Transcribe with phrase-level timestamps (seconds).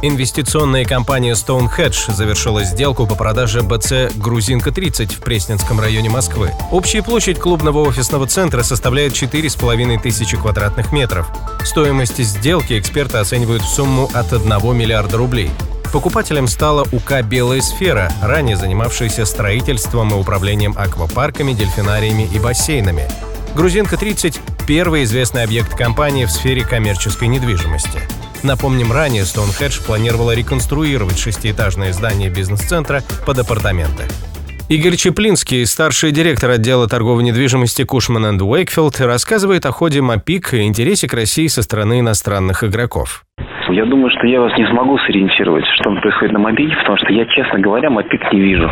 [0.00, 6.52] Инвестиционная компания Stonehedge завершила сделку по продаже БЦ «Грузинка-30» в Пресненском районе Москвы.
[6.70, 11.26] Общая площадь клубного офисного центра составляет 4,5 тысячи квадратных метров.
[11.64, 15.50] Стоимость сделки эксперты оценивают в сумму от 1 миллиарда рублей.
[15.92, 23.08] Покупателем стала УК «Белая сфера», ранее занимавшаяся строительством и управлением аквапарками, дельфинариями и бассейнами.
[23.56, 24.38] «Грузинка-30»—
[24.68, 28.00] первый известный объект компании в сфере коммерческой недвижимости—
[28.42, 34.04] Напомним, ранее Stonehedge планировала реконструировать шестиэтажное здание бизнес-центра под апартаменты.
[34.68, 41.08] Игорь Чеплинский, старший директор отдела торговой недвижимости Кушман Уэйкфилд, рассказывает о ходе МАПИК и интересе
[41.08, 43.24] к России со стороны иностранных игроков.
[43.70, 47.26] Я думаю, что я вас не смогу сориентировать, что происходит на мобиле, потому что я,
[47.26, 48.70] честно говоря, мопик не вижу.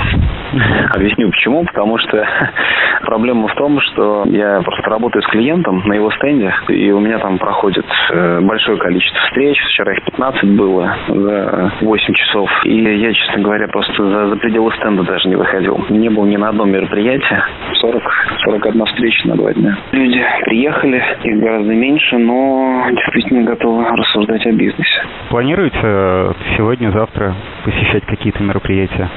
[0.91, 1.65] Объясню почему.
[1.65, 2.27] Потому что
[3.07, 7.19] проблема в том, что я просто работаю с клиентом на его стенде, и у меня
[7.19, 9.59] там проходит э, большое количество встреч.
[9.69, 12.51] Вчера их 15 было за 8 часов.
[12.65, 15.85] И я, честно говоря, просто за, за пределы стенда даже не выходил.
[15.89, 17.39] Не был ни на одном мероприятии.
[17.81, 18.03] 40,
[18.45, 19.79] 41 встреча на два дня.
[19.93, 25.03] Люди приехали, их гораздо меньше, но действительно готовы рассуждать о бизнесе.
[25.31, 29.09] Планируете э, сегодня-завтра посещать какие-то мероприятия?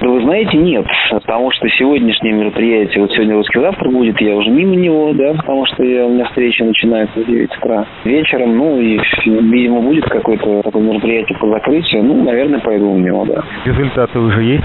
[0.00, 4.76] Вы знаете, нет, потому что сегодняшнее мероприятие, вот сегодня русский завтра будет, я уже мимо
[4.76, 8.98] него, да, потому что я, у меня встреча начинается в 9 утра вечером, ну и,
[9.24, 13.42] видимо, будет какое-то такое мероприятие по закрытию, ну, наверное, пойду в него, да.
[13.64, 14.64] Результаты уже есть?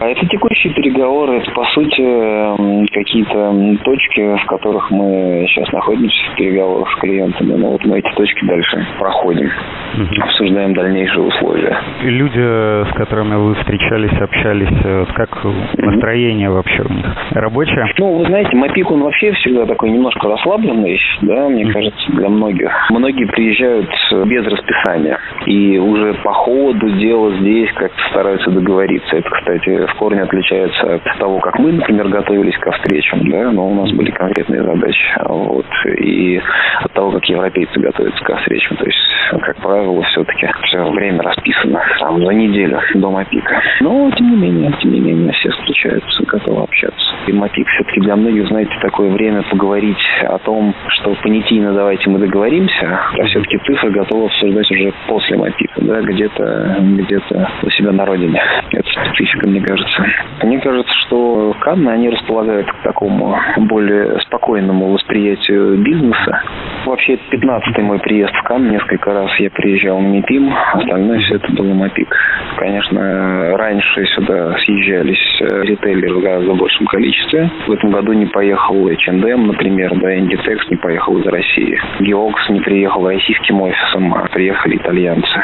[0.00, 6.36] А это текущие переговоры, это, по сути, какие-то точки, в которых мы сейчас находимся в
[6.36, 10.22] переговорах с клиентами, но вот мы эти точки дальше проходим, угу.
[10.22, 11.78] обсуждаем дальнейшие условия.
[12.02, 15.44] Люди, с которыми вы встречались, общались, общались, э, как
[15.76, 17.06] настроение вообще у них?
[17.32, 17.86] Рабочее?
[17.98, 22.70] Ну, вы знаете, Мапик, он вообще всегда такой немножко расслабленный, да, мне кажется, для многих.
[22.90, 23.90] Многие приезжают
[24.26, 29.16] без расписания и уже по ходу дела здесь как-то стараются договориться.
[29.16, 33.68] Это, кстати, в корне отличается от того, как мы, например, готовились ко встречам, да, но
[33.68, 35.04] у нас были конкретные задачи.
[35.28, 35.66] Вот,
[35.98, 36.40] и
[36.80, 38.76] от того, как европейцы готовятся ко встречам.
[38.76, 38.98] То есть,
[39.30, 43.60] как правило, все-таки все время расписано там, за неделю до Мапика.
[43.80, 47.14] Но, тем не менее, менее, тем не менее, все встречаются, готовы общаться.
[47.26, 52.18] И мотив все-таки для многих, знаете, такое время поговорить о том, что понятийно давайте мы
[52.18, 58.04] договоримся, а все-таки цифры готовы обсуждать уже после мотива, да, где-то где-то у себя на
[58.04, 58.40] родине.
[58.70, 60.06] Это специфика, мне кажется.
[60.42, 66.42] Мне кажется, что Канны, они располагают к такому более спокойному восприятию бизнеса.
[66.84, 68.70] Вообще, это 15-й мой приезд в Кан.
[68.70, 72.14] Несколько раз я приезжал на МИПИМ, остальное все это было МАПИК.
[72.56, 77.50] Конечно, раньше сюда съезжались э, ритейлеры в гораздо большем количестве.
[77.66, 81.80] В этом году не поехал H&M, например, да, Inditex не поехал из России.
[82.00, 85.42] Geox не приехал российским офисом, а приехали итальянцы.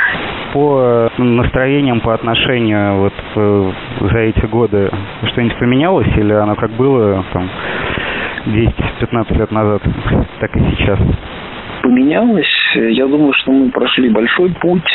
[0.53, 4.91] По э, настроениям, по отношению вот э, за эти годы
[5.29, 7.49] что-нибудь поменялось или оно как было там
[8.47, 9.83] 10-15 лет назад,
[10.39, 10.99] так и сейчас?
[11.83, 12.60] Поменялось.
[12.75, 14.91] Я думаю, что мы прошли большой путь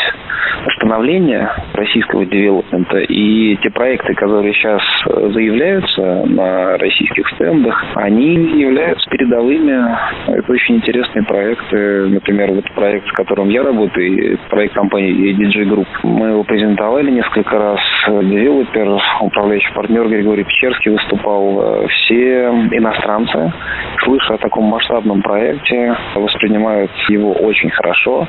[0.78, 9.10] становления российского девелопмента и те проекты, которые сейчас э, заявляются на российских стендах, они являются
[9.10, 9.96] передовыми.
[10.28, 12.08] Это очень интересные проекты.
[12.08, 15.88] Например, вот проект, с которым я работаю, проект компании DJ Group.
[16.04, 17.80] Мы его презентовали несколько раз.
[18.08, 21.86] Девелопер, управляющий партнер Григорий Печерский выступал.
[21.88, 23.54] Все иностранцы,
[24.04, 28.28] слыша о таком масштабном проекте, воспринимают его очень хорошо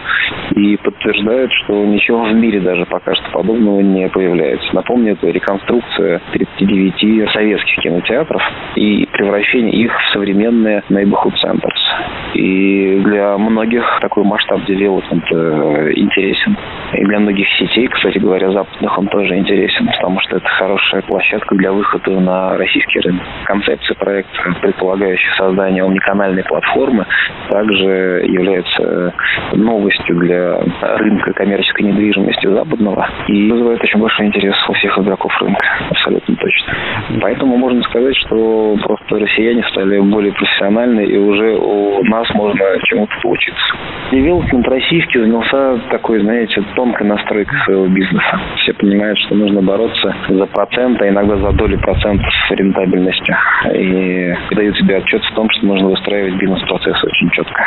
[0.55, 4.75] и подтверждают, что ничего в мире даже пока что подобного не появляется.
[4.75, 8.43] Напомню, это реконструкция 39 советских кинотеатров
[8.77, 12.26] и превращение их в современные centers.
[12.37, 16.57] И для многих такой масштаб девелопмента интересен.
[16.93, 21.55] И для многих сетей, кстати говоря, западных он тоже интересен, потому что это хорошая площадка
[21.55, 23.23] для выхода на российский рынок.
[23.45, 27.07] Концепция проекта, предполагающая создание уникальной платформы,
[27.49, 29.15] также является
[29.53, 30.61] новостью для
[30.99, 36.75] рынка коммерческой недвижимости западного и вызывает очень большой интерес у всех игроков рынка, абсолютно точно.
[37.21, 43.13] Поэтому можно сказать, что просто россияне стали более профессиональны, и уже у нас можно чему-то
[43.23, 43.65] получиться.
[44.13, 48.41] Девелопмент российский занялся такой, знаете, тонкой настройкой своего бизнеса.
[48.63, 53.35] Все понимают, что нужно бороться за процент, а иногда за доли процентов рентабельности.
[53.75, 57.65] И дают себе отчет в том, что нужно выстраивать бизнес-процесс очень четко.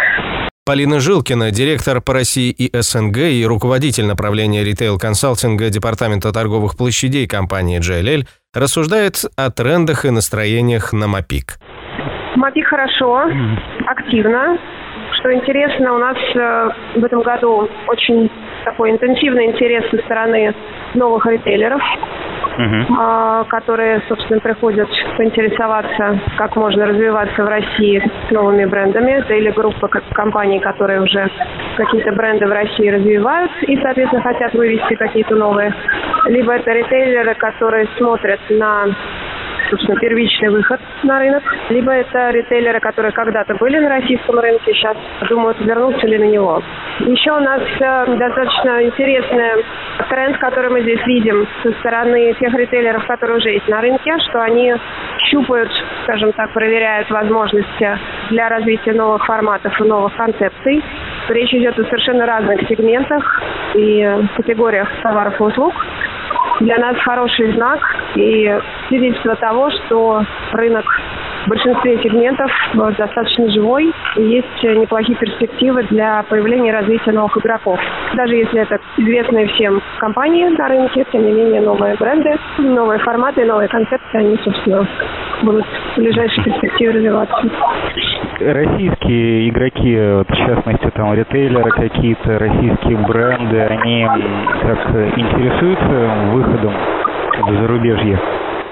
[0.70, 7.80] Полина Жилкина, директор по России и СНГ и руководитель направления ритейл-консалтинга Департамента торговых площадей компании
[7.80, 11.58] JLL, рассуждает о трендах и настроениях на МАПИК.
[12.36, 13.24] МАПИК хорошо,
[13.90, 14.58] активно.
[15.14, 18.30] Что интересно, у нас э, в этом году очень
[18.64, 20.54] такой интенсивный интерес со стороны
[20.94, 21.82] новых ритейлеров
[22.60, 23.46] uh-huh.
[23.48, 29.12] которые, собственно, приходят поинтересоваться, как можно развиваться в России с новыми брендами.
[29.12, 31.30] Это или группа компаний, которые уже
[31.78, 35.74] какие-то бренды в России развивают и, соответственно, хотят вывести какие-то новые.
[36.26, 38.88] Либо это ритейлеры, которые смотрят на
[39.70, 44.98] собственно, первичный выход на рынок, либо это ритейлеры, которые когда-то были на российском рынке, сейчас
[45.30, 46.62] думают, вернуться ли на него.
[47.00, 49.64] Еще у нас э, достаточно интересный
[50.10, 54.42] тренд, который мы здесь видим со стороны тех ритейлеров, которые уже есть на рынке, что
[54.42, 54.74] они
[55.30, 55.72] щупают,
[56.04, 57.98] скажем так, проверяют возможности
[58.30, 60.84] для развития новых форматов и новых концепций.
[61.30, 63.42] Речь идет о совершенно разных сегментах
[63.76, 65.74] и категориях товаров и услуг
[66.60, 67.80] для нас хороший знак
[68.16, 70.86] и свидетельство того, что рынок
[71.46, 72.52] в большинстве сегментов
[72.98, 77.80] достаточно живой и есть неплохие перспективы для появления и развития новых игроков.
[78.16, 83.46] Даже если это известные всем компании на рынке, тем не менее новые бренды, новые форматы,
[83.46, 84.86] новые концепции, они, собственно,
[85.44, 85.66] будут
[85.96, 87.50] в ближайшей перспективе развиваться.
[88.42, 94.08] Российские игроки, в частности, там ритейлеры какие-то, российские бренды, они
[94.62, 96.74] как интересуются выходом
[97.42, 98.20] в зарубежье?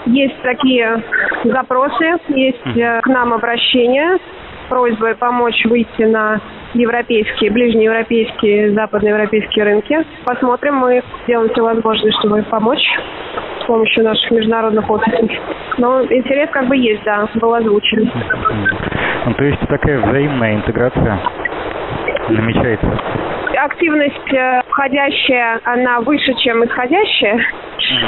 [0.07, 1.04] Есть такие
[1.44, 6.39] запросы, есть э, к нам обращения с просьбой помочь выйти на
[6.74, 9.98] европейские, ближнеевропейские, западноевропейские рынки.
[10.25, 12.83] Посмотрим, мы сделаем все возможное, чтобы помочь
[13.62, 15.30] с помощью наших международных офисов.
[15.77, 18.09] Но интерес как бы есть, да, был озвучен.
[19.25, 21.19] Ну, то есть такая взаимная интеграция
[22.30, 23.27] намечается?
[23.68, 27.38] Активность э, входящая, она выше, чем исходящая.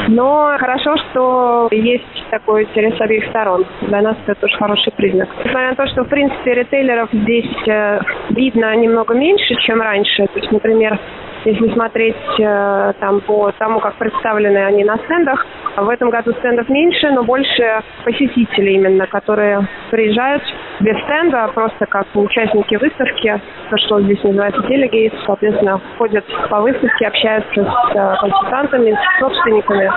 [0.08, 3.66] Но хорошо, что есть такой интерес с обеих сторон.
[3.82, 5.28] Для нас это тоже хороший признак.
[5.44, 10.28] Несмотря на то, что, в принципе, ритейлеров здесь э, видно немного меньше, чем раньше.
[10.28, 10.98] То есть, например,
[11.44, 15.46] если смотреть э, там по тому, как представлены они на стендах,
[15.78, 20.44] в этом году стендов меньше, но больше посетителей именно, которые приезжают
[20.80, 27.08] без стенда, просто как участники выставки, то, что здесь называется делегейт, соответственно, ходят по выставке,
[27.08, 29.92] общаются с э, консультантами, с собственниками.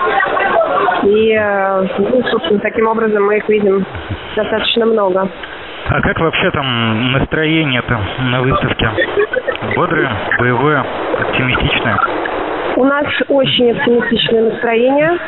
[1.03, 3.85] И, э, ну, собственно, таким образом мы их видим
[4.35, 5.29] достаточно много.
[5.85, 8.89] А как вообще там настроение-то на выставке?
[9.75, 10.09] Бодрое,
[10.39, 10.85] боевое,
[11.19, 11.99] оптимистичное?
[12.75, 15.19] У нас очень оптимистичное настроение,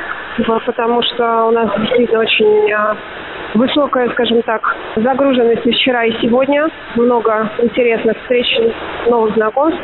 [0.44, 2.96] потому что у нас действительно очень а,
[3.54, 6.68] высокая, скажем так, загруженность вчера и сегодня.
[6.96, 8.48] Много интересных встреч,
[9.08, 9.82] новых знакомств,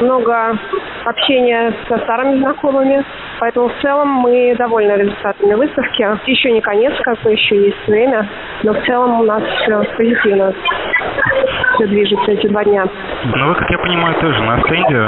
[0.00, 0.58] много
[1.04, 3.04] общения со старыми знакомыми.
[3.40, 6.06] Поэтому в целом мы довольны результатами выставки.
[6.30, 8.28] Еще не конец, как бы еще есть время,
[8.62, 10.54] но в целом у нас все позитивно
[11.74, 12.86] все движется эти два дня.
[13.24, 14.98] Ну, вы, как я понимаю, тоже на стенде,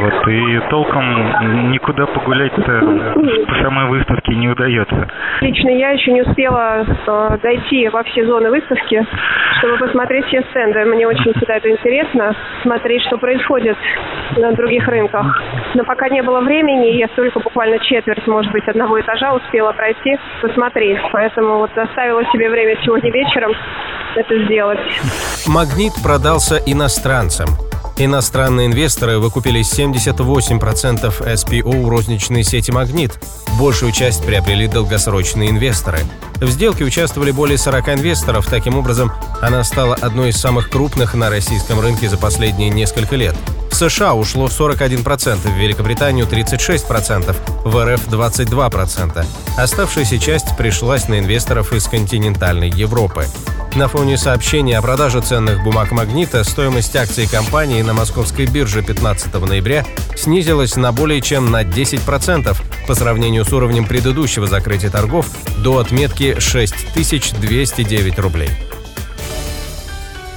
[0.00, 3.14] вот, и толком никуда погулять-то
[3.48, 5.08] по самой выставке не удается.
[5.40, 9.04] Лично я еще не успела э, дойти во все зоны выставки,
[9.58, 10.84] чтобы посмотреть все стенды.
[10.84, 13.76] Мне очень всегда это интересно, смотреть, что происходит
[14.36, 15.42] на других рынках.
[15.74, 20.16] Но пока не было времени, я только буквально четверть, может быть, одного этажа успела пройти,
[20.40, 20.98] посмотреть.
[21.10, 23.52] Поэтому вот оставила себе время сегодня вечером
[24.14, 24.80] это сделать.
[25.46, 27.48] Магнит продался иностранцам.
[27.98, 33.12] Иностранные инвесторы выкупили 78% SPO розничной сети «Магнит».
[33.58, 36.00] Большую часть приобрели долгосрочные инвесторы.
[36.40, 38.46] В сделке участвовали более 40 инвесторов.
[38.48, 43.36] Таким образом, она стала одной из самых крупных на российском рынке за последние несколько лет.
[43.70, 49.26] В США ушло 41%, в Великобританию 36%, в РФ 22%.
[49.56, 53.26] Оставшаяся часть пришлась на инвесторов из континентальной Европы.
[53.76, 59.34] На фоне сообщения о продаже ценных бумаг «Магнита» стоимость акций компании на московской бирже 15
[59.34, 59.84] ноября
[60.16, 62.56] снизилась на более чем на 10%
[62.86, 65.28] по сравнению с уровнем предыдущего закрытия торгов
[65.62, 68.48] до отметки 6209 рублей.